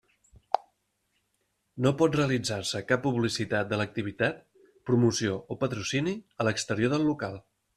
[1.85, 4.41] No pot realitzar-se cap publicitat de l'activitat,
[4.91, 7.39] promoció o patrocini a l'exterior del local.